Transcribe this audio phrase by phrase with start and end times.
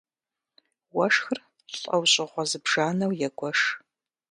[0.95, 1.39] Уэшхыр
[1.79, 3.59] лӀэужьыгъуэ зыбжанэу егуэш.